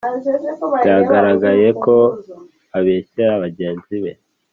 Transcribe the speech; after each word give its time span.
byagaraye 0.83 1.69
ko 1.83 1.95
abeshyera 2.77 3.33
bagenzi 3.43 3.95
be 4.03 4.11